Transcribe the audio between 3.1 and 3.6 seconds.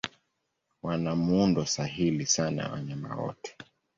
wote.